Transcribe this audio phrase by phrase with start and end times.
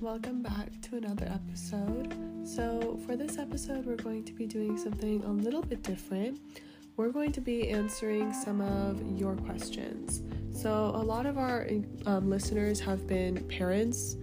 [0.00, 2.14] welcome back to another episode.
[2.46, 6.38] So, for this episode, we're going to be doing something a little bit different.
[6.96, 10.22] We're going to be answering some of your questions.
[10.52, 11.66] So, a lot of our
[12.04, 14.16] um, listeners have been parents,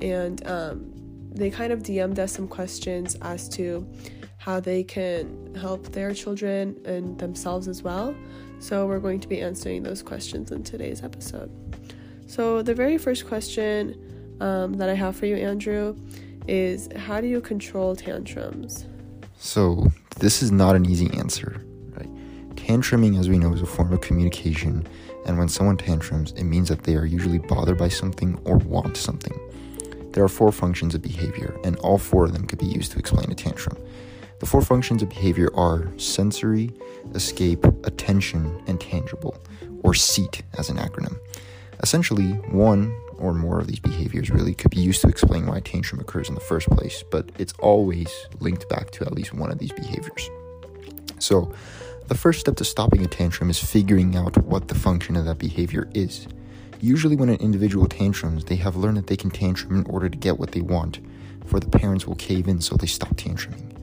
[0.00, 0.90] and um,
[1.30, 3.86] they kind of DM'd us some questions as to
[4.38, 8.14] how they can help their children and themselves as well.
[8.58, 11.50] So, we're going to be answering those questions in today's episode.
[12.26, 14.09] So, the very first question
[14.40, 15.96] um, that I have for you, Andrew,
[16.48, 18.86] is how do you control tantrums?
[19.38, 19.86] So,
[20.18, 21.62] this is not an easy answer,
[21.96, 22.08] right?
[22.56, 24.86] Tantruming, as we know, is a form of communication,
[25.26, 28.96] and when someone tantrums, it means that they are usually bothered by something or want
[28.96, 29.38] something.
[30.12, 32.98] There are four functions of behavior, and all four of them could be used to
[32.98, 33.76] explain a tantrum.
[34.40, 36.72] The four functions of behavior are sensory,
[37.14, 39.36] escape, attention, and tangible,
[39.82, 41.16] or SEAT as an acronym.
[41.82, 46.00] Essentially, one or more of these behaviors really could be used to explain why tantrum
[46.00, 49.58] occurs in the first place, but it's always linked back to at least one of
[49.58, 50.30] these behaviors.
[51.18, 51.52] So,
[52.08, 55.38] the first step to stopping a tantrum is figuring out what the function of that
[55.38, 56.26] behavior is.
[56.80, 60.18] Usually, when an individual tantrums, they have learned that they can tantrum in order to
[60.18, 60.98] get what they want,
[61.44, 63.76] for the parents will cave in so they stop tantruming.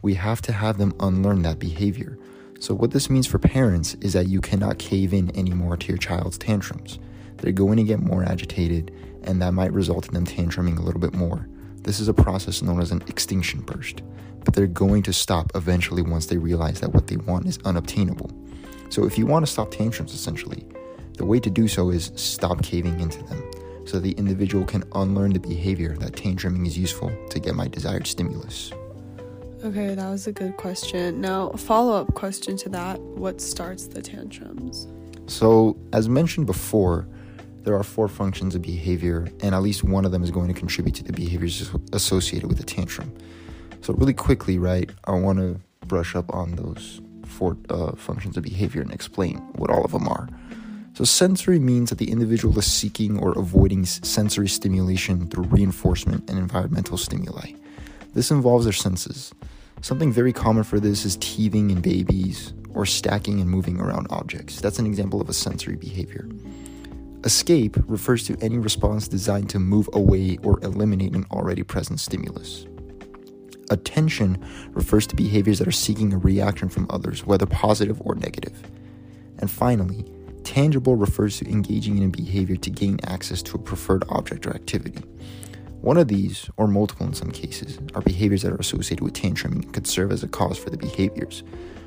[0.00, 2.16] We have to have them unlearn that behavior.
[2.60, 5.98] So, what this means for parents is that you cannot cave in anymore to your
[5.98, 6.98] child's tantrums
[7.38, 8.92] they're going to get more agitated,
[9.24, 11.48] and that might result in them tantruming a little bit more.
[11.82, 14.02] This is a process known as an extinction burst,
[14.44, 18.30] but they're going to stop eventually once they realize that what they want is unobtainable.
[18.88, 20.66] So, if you want to stop tantrums, essentially,
[21.14, 23.42] the way to do so is stop caving into them
[23.86, 28.06] so the individual can unlearn the behavior that tantruming is useful to get my desired
[28.06, 28.72] stimulus.
[29.64, 31.20] Okay, that was a good question.
[31.20, 34.86] Now, a follow up question to that what starts the tantrums?
[35.26, 37.08] So, as mentioned before,
[37.66, 40.54] there are four functions of behavior, and at least one of them is going to
[40.54, 43.12] contribute to the behaviors associated with a tantrum.
[43.80, 48.44] So, really quickly, right, I want to brush up on those four uh, functions of
[48.44, 50.28] behavior and explain what all of them are.
[50.94, 56.38] So, sensory means that the individual is seeking or avoiding sensory stimulation through reinforcement and
[56.38, 57.50] environmental stimuli.
[58.14, 59.34] This involves their senses.
[59.80, 64.60] Something very common for this is teething in babies or stacking and moving around objects.
[64.60, 66.28] That's an example of a sensory behavior.
[67.24, 72.66] Escape refers to any response designed to move away or eliminate an already present stimulus.
[73.70, 78.62] Attention refers to behaviors that are seeking a reaction from others, whether positive or negative.
[79.38, 80.04] And finally,
[80.44, 84.54] tangible refers to engaging in a behavior to gain access to a preferred object or
[84.54, 85.02] activity.
[85.80, 89.64] One of these, or multiple in some cases, are behaviors that are associated with tantruming
[89.64, 91.42] and could serve as a cause for the behaviors.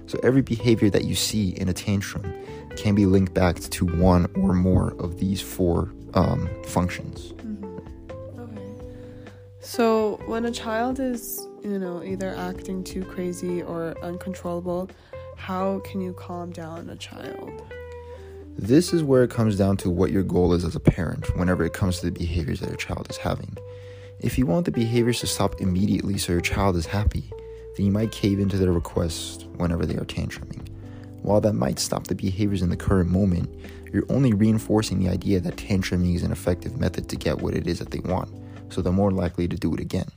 [0.10, 2.34] So every behavior that you see in a tantrum
[2.76, 7.34] can be linked back to one or more of these four um, functions.
[7.34, 8.40] Mm-hmm.
[8.40, 8.72] Okay.
[9.60, 14.90] So when a child is, you know, either acting too crazy or uncontrollable,
[15.36, 17.62] how can you calm down a child?
[18.58, 21.64] This is where it comes down to what your goal is as a parent whenever
[21.64, 23.56] it comes to the behaviors that your child is having.
[24.20, 27.32] If you want the behaviors to stop immediately so your child is happy,
[27.80, 30.68] then you might cave into their requests whenever they are tantruming.
[31.22, 33.50] While that might stop the behaviors in the current moment,
[33.94, 37.68] you're only reinforcing the idea that tantruming is an effective method to get what it
[37.68, 38.30] is that they want,
[38.68, 40.10] so they're more likely to do it again.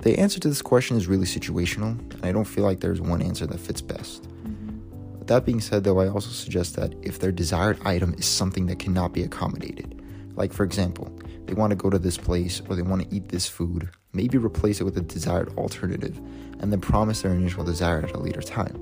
[0.00, 3.20] The answer to this question is really situational, and I don't feel like there's one
[3.20, 4.22] answer that fits best.
[4.22, 5.26] Mm-hmm.
[5.26, 8.78] That being said, though, I also suggest that if their desired item is something that
[8.78, 10.02] cannot be accommodated,
[10.36, 11.12] like for example,
[11.44, 14.36] they want to go to this place or they want to eat this food, maybe
[14.36, 16.18] replace it with a desired alternative,
[16.58, 18.76] and then promise their initial desire at a later time.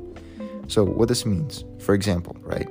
[0.67, 2.69] So, what this means, for example, right?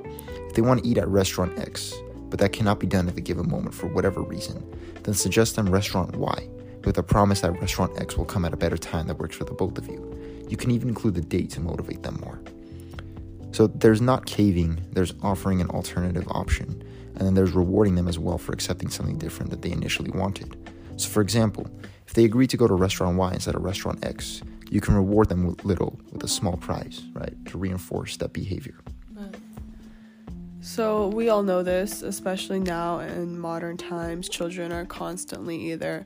[0.48, 1.94] If they want to eat at restaurant X,
[2.28, 4.58] but that cannot be done at the given moment for whatever reason,
[5.04, 6.48] then suggest them restaurant Y
[6.84, 9.44] with a promise that restaurant X will come at a better time that works for
[9.44, 10.00] the both of you.
[10.48, 12.40] You can even include the date to motivate them more.
[13.52, 16.82] So, there's not caving, there's offering an alternative option,
[17.14, 20.56] and then there's rewarding them as well for accepting something different that they initially wanted.
[20.96, 21.66] So, for example,
[22.06, 25.28] if they agree to go to restaurant Y instead of restaurant X, you can reward
[25.28, 28.78] them with little, with a small prize, right, to reinforce that behavior.
[30.66, 36.04] So, we all know this, especially now in modern times, children are constantly either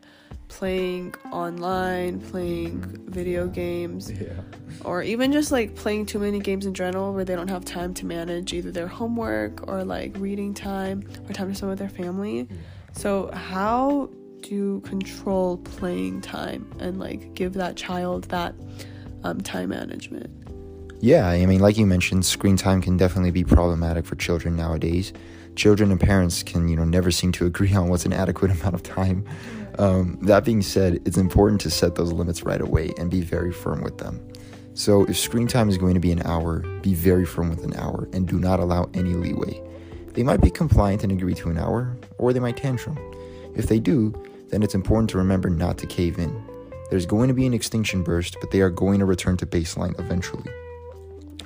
[0.48, 3.10] playing online, playing mm-hmm.
[3.10, 4.28] video games, yeah.
[4.84, 7.94] or even just like playing too many games in general where they don't have time
[7.94, 11.88] to manage either their homework or like reading time or time to spend with their
[11.88, 12.46] family.
[12.93, 14.10] So, how
[14.42, 18.54] to control playing time and like give that child that
[19.25, 20.31] um, time management.
[21.00, 25.14] Yeah, I mean, like you mentioned, screen time can definitely be problematic for children nowadays.
[25.56, 28.75] Children and parents can, you know, never seem to agree on what's an adequate amount
[28.75, 29.25] of time.
[29.78, 33.52] Um, that being said, it's important to set those limits right away and be very
[33.52, 34.20] firm with them.
[34.75, 37.75] So, if screen time is going to be an hour, be very firm with an
[37.76, 39.60] hour and do not allow any leeway.
[40.12, 42.98] They might be compliant and agree to an hour, or they might tantrum.
[43.56, 44.12] If they do,
[44.50, 46.43] then it's important to remember not to cave in.
[46.91, 49.99] There's going to be an extinction burst, but they are going to return to baseline
[49.99, 50.50] eventually.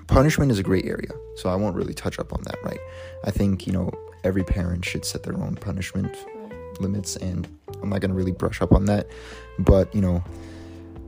[0.07, 2.81] Punishment is a great area, so I won't really touch up on that, right?
[3.25, 3.91] I think, you know,
[4.23, 6.17] every parent should set their own punishment
[6.81, 7.47] limits, and
[7.83, 9.07] I'm not going to really brush up on that.
[9.59, 10.25] But, you know,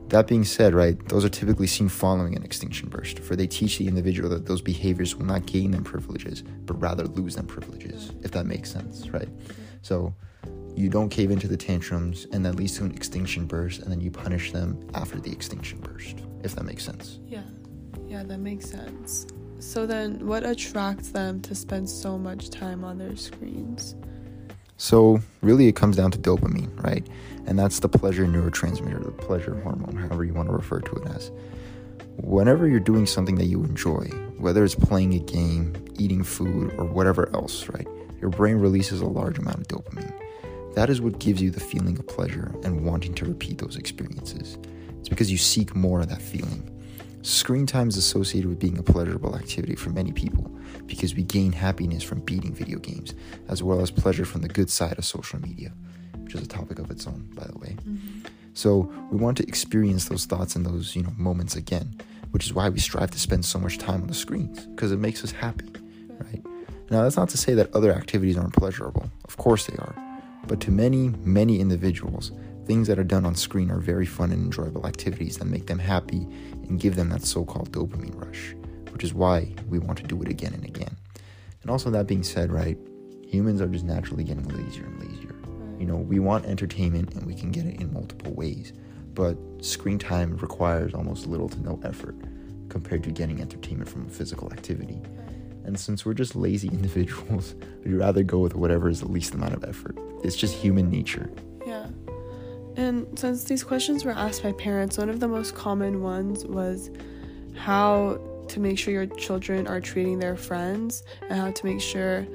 [0.09, 3.77] that being said, right, those are typically seen following an extinction burst, for they teach
[3.77, 8.11] the individual that those behaviors will not gain them privileges, but rather lose them privileges,
[8.23, 9.29] if that makes sense, right?
[9.81, 10.13] So,
[10.77, 13.99] you don't cave into the tantrums, and that leads to an extinction burst, and then
[13.99, 17.19] you punish them after the extinction burst, if that makes sense.
[17.25, 17.41] Yeah.
[18.07, 19.25] Yeah, that makes sense.
[19.59, 23.95] So then, what attracts them to spend so much time on their screens?
[24.77, 27.05] So, really, it comes down to dopamine, right?
[27.47, 31.07] And that's the pleasure neurotransmitter, the pleasure hormone, however you want to refer to it
[31.07, 31.31] as.
[32.17, 34.05] Whenever you're doing something that you enjoy,
[34.37, 37.87] whether it's playing a game, eating food, or whatever else, right?
[38.21, 40.13] Your brain releases a large amount of dopamine.
[40.77, 44.59] That is what gives you the feeling of pleasure and wanting to repeat those experiences.
[44.99, 46.69] It's because you seek more of that feeling.
[47.23, 51.51] Screen time is associated with being a pleasurable activity for many people because we gain
[51.51, 53.15] happiness from beating video games,
[53.47, 55.73] as well as pleasure from the good side of social media,
[56.19, 57.75] which is a topic of its own, by the way.
[57.79, 58.27] Mm-hmm.
[58.53, 62.53] So we want to experience those thoughts and those, you know, moments again, which is
[62.53, 65.31] why we strive to spend so much time on the screens because it makes us
[65.31, 65.71] happy,
[66.19, 66.45] right?
[66.91, 69.09] Now that's not to say that other activities aren't pleasurable.
[69.25, 70.06] Of course they are.
[70.47, 72.31] But to many, many individuals,
[72.65, 75.79] things that are done on screen are very fun and enjoyable activities that make them
[75.79, 76.27] happy
[76.67, 78.55] and give them that so called dopamine rush,
[78.91, 80.95] which is why we want to do it again and again.
[81.61, 82.77] And also, that being said, right,
[83.27, 85.35] humans are just naturally getting lazier and lazier.
[85.79, 88.73] You know, we want entertainment and we can get it in multiple ways,
[89.13, 92.15] but screen time requires almost little to no effort
[92.69, 95.01] compared to getting entertainment from a physical activity.
[95.67, 97.53] And since we're just lazy individuals,
[97.83, 99.95] we'd rather go with whatever is the least amount of effort.
[100.23, 101.29] It's just human nature.
[101.65, 101.87] Yeah.
[102.77, 106.89] And since these questions were asked by parents, one of the most common ones was
[107.55, 108.19] how
[108.49, 112.25] to make sure your children are treating their friends and how to make sure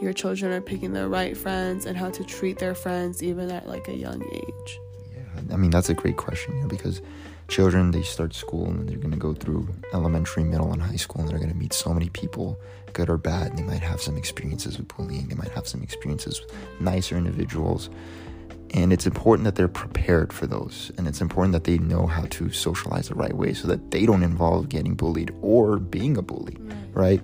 [0.00, 3.68] your children are picking the right friends and how to treat their friends even at
[3.68, 4.80] like a young age.
[5.12, 7.02] Yeah, I mean that's a great question, you know, because
[7.50, 11.20] children they start school and they're going to go through elementary middle and high school
[11.20, 12.58] and they're going to meet so many people
[12.92, 16.40] good or bad they might have some experiences with bullying they might have some experiences
[16.40, 17.90] with nicer individuals.
[18.72, 22.26] And it's important that they're prepared for those and it's important that they know how
[22.30, 26.22] to socialize the right way so that they don't involve getting bullied or being a
[26.22, 27.22] bully right, right?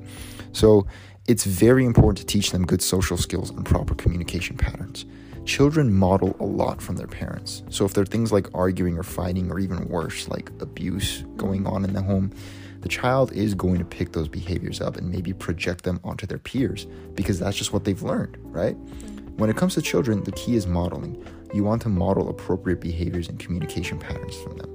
[0.52, 0.86] so
[1.28, 5.06] it's very important to teach them good social skills and proper communication patterns
[5.46, 7.62] children model a lot from their parents.
[7.70, 11.66] So if there are things like arguing or fighting, or even worse, like abuse going
[11.66, 12.32] on in the home,
[12.80, 16.38] the child is going to pick those behaviors up and maybe project them onto their
[16.38, 18.76] peers because that's just what they've learned, right?
[19.36, 21.24] When it comes to children, the key is modeling.
[21.54, 24.72] You want to model appropriate behaviors and communication patterns from them.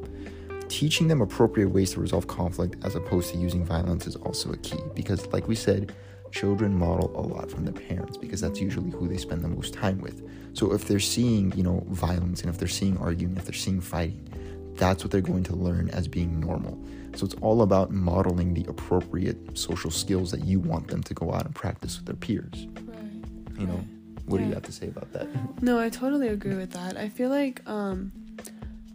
[0.70, 4.58] Teaching them appropriate ways to resolve conflict as opposed to using violence is also a
[4.58, 5.94] key because, like we said,
[6.32, 9.74] children model a lot from their parents because that's usually who they spend the most
[9.74, 10.28] time with.
[10.54, 13.82] So if they're seeing, you know, violence and if they're seeing arguing, if they're seeing
[13.82, 14.28] fighting,
[14.76, 16.78] that's what they're going to learn as being normal.
[17.16, 21.34] So it's all about modeling the appropriate social skills that you want them to go
[21.34, 22.68] out and practice with their peers.
[22.86, 23.60] Right.
[23.60, 23.84] You know,
[24.26, 24.44] what yeah.
[24.44, 25.28] do you have to say about that?
[25.62, 26.98] No, I totally agree with that.
[26.98, 28.12] I feel like um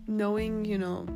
[0.09, 1.07] knowing, you know,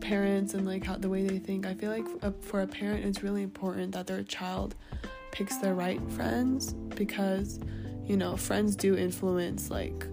[0.00, 3.22] parents and like how the way they think, I feel like for a parent it's
[3.22, 4.74] really important that their child
[5.36, 7.60] picks the right friends because
[8.06, 10.06] you know friends do influence like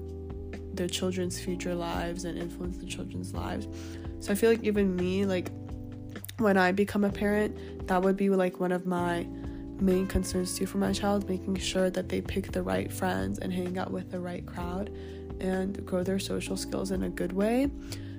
[0.73, 3.67] their children's future lives and influence the children's lives.
[4.19, 5.49] So i feel like even me like
[6.39, 9.25] when i become a parent that would be like one of my
[9.79, 13.53] main concerns too for my child making sure that they pick the right friends and
[13.53, 14.89] hang out with the right crowd
[15.39, 17.71] and grow their social skills in a good way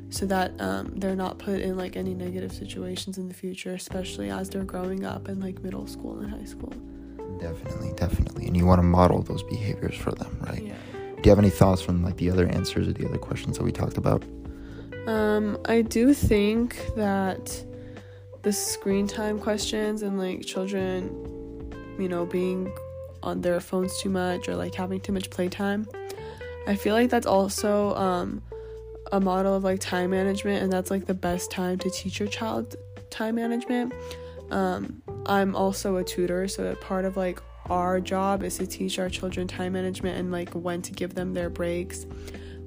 [0.08, 4.30] so that um, they're not put in like any negative situations in the future especially
[4.30, 6.72] as they're growing up in like middle school and high school
[7.44, 8.46] Definitely, definitely.
[8.46, 10.62] And you want to model those behaviors for them, right?
[10.62, 10.76] Yeah.
[10.94, 13.64] Do you have any thoughts from like the other answers or the other questions that
[13.64, 14.22] we talked about?
[15.06, 17.62] Um, I do think that
[18.40, 22.72] the screen time questions and like children, you know, being
[23.22, 25.86] on their phones too much or like having too much playtime,
[26.66, 28.42] I feel like that's also um,
[29.12, 32.28] a model of like time management, and that's like the best time to teach your
[32.28, 32.74] child
[33.10, 33.92] time management.
[34.50, 39.08] Um, I'm also a tutor, so part of like our job is to teach our
[39.08, 42.06] children time management and like when to give them their breaks,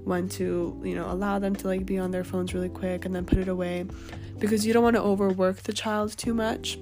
[0.03, 3.15] when to, you know, allow them to like be on their phones really quick and
[3.15, 3.85] then put it away
[4.39, 6.79] because you don't want to overwork the child too much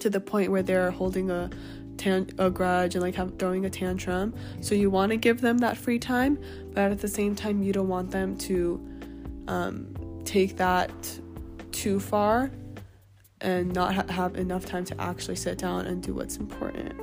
[0.00, 1.50] to the point where they're holding a
[1.96, 4.34] tan- a grudge and like have, throwing a tantrum.
[4.60, 6.38] So you want to give them that free time,
[6.72, 8.86] but at the same time you don't want them to
[9.48, 10.90] um, take that
[11.72, 12.50] too far
[13.44, 16.98] and not ha- have enough time to actually sit down and do what's important.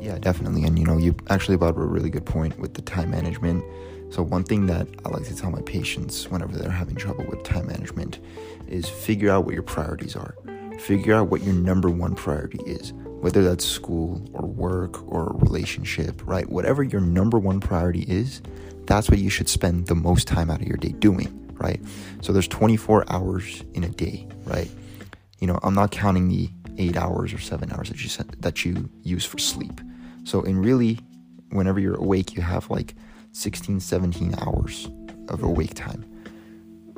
[0.00, 0.64] Yeah, definitely.
[0.64, 3.64] And you know, you actually brought up a really good point with the time management.
[4.10, 7.42] So, one thing that I like to tell my patients whenever they're having trouble with
[7.42, 8.18] time management
[8.66, 10.34] is figure out what your priorities are.
[10.78, 16.22] Figure out what your number one priority is, whether that's school or work or relationship,
[16.24, 16.48] right?
[16.48, 18.40] Whatever your number one priority is,
[18.86, 21.80] that's what you should spend the most time out of your day doing, right?
[22.22, 24.70] So, there's 24 hours in a day, right?
[25.38, 28.88] You know, I'm not counting the eight hours or seven hours that you that you
[29.02, 29.80] use for sleep.
[30.24, 30.98] So, in really,
[31.50, 32.94] whenever you're awake, you have like
[33.32, 34.88] 16, 17 hours
[35.28, 36.04] of awake time.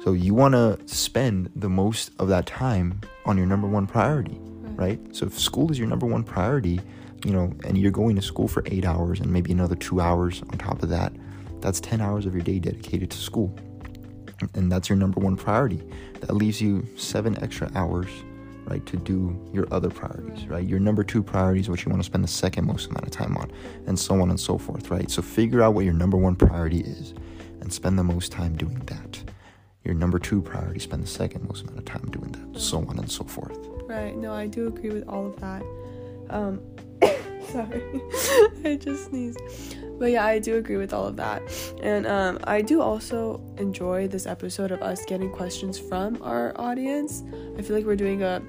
[0.02, 4.38] So, you want to spend the most of that time on your number one priority,
[4.40, 4.98] right.
[4.98, 5.16] right?
[5.16, 6.80] So, if school is your number one priority,
[7.24, 10.42] you know, and you're going to school for eight hours and maybe another two hours
[10.50, 11.12] on top of that,
[11.60, 13.54] that's 10 hours of your day dedicated to school.
[14.54, 15.82] And that's your number one priority.
[16.20, 18.08] That leaves you seven extra hours
[18.70, 20.66] right, to do your other priorities, right?
[20.66, 23.10] Your number two priority is what you want to spend the second most amount of
[23.10, 23.50] time on,
[23.86, 25.10] and so on and so forth, right?
[25.10, 27.14] So figure out what your number one priority is
[27.60, 29.22] and spend the most time doing that.
[29.84, 32.98] Your number two priority, spend the second most amount of time doing that, so on
[32.98, 33.58] and so forth.
[33.86, 34.16] Right.
[34.16, 35.62] No, I do agree with all of that.
[36.30, 36.60] Um,
[37.50, 37.82] sorry,
[38.64, 39.40] I just sneezed.
[39.98, 41.42] But yeah, I do agree with all of that.
[41.82, 47.24] And um, I do also enjoy this episode of us getting questions from our audience.
[47.58, 48.40] I feel like we're doing a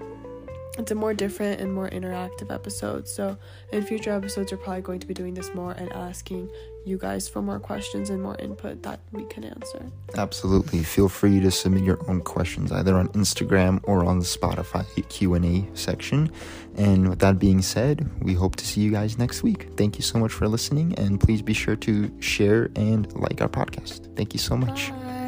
[0.77, 3.07] it's a more different and more interactive episode.
[3.07, 3.37] So,
[3.71, 6.49] in future episodes, we're probably going to be doing this more and asking
[6.85, 9.85] you guys for more questions and more input that we can answer.
[10.15, 10.83] Absolutely.
[10.83, 15.67] Feel free to submit your own questions either on Instagram or on the Spotify Q&A
[15.75, 16.31] section.
[16.77, 19.67] And with that being said, we hope to see you guys next week.
[19.77, 23.49] Thank you so much for listening and please be sure to share and like our
[23.49, 24.15] podcast.
[24.15, 24.89] Thank you so much.
[24.89, 25.20] Bye.